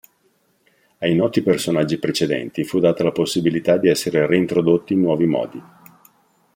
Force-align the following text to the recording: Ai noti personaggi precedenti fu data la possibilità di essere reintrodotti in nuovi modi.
Ai 0.97 1.13
noti 1.13 1.43
personaggi 1.43 1.99
precedenti 1.99 2.63
fu 2.63 2.79
data 2.79 3.03
la 3.03 3.11
possibilità 3.11 3.77
di 3.77 3.87
essere 3.87 4.25
reintrodotti 4.25 4.93
in 4.93 5.01
nuovi 5.01 5.27
modi. 5.27 5.63